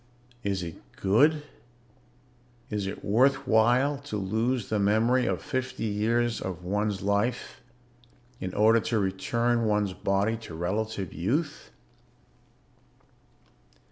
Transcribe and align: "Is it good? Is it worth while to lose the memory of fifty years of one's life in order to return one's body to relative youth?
"Is 0.43 0.63
it 0.63 0.81
good? 0.95 1.43
Is 2.71 2.87
it 2.87 3.05
worth 3.05 3.47
while 3.47 3.99
to 3.99 4.17
lose 4.17 4.67
the 4.69 4.79
memory 4.79 5.27
of 5.27 5.43
fifty 5.43 5.83
years 5.83 6.41
of 6.41 6.63
one's 6.63 7.03
life 7.03 7.61
in 8.39 8.51
order 8.55 8.79
to 8.79 8.97
return 8.97 9.65
one's 9.65 9.93
body 9.93 10.37
to 10.37 10.55
relative 10.55 11.13
youth? 11.13 11.69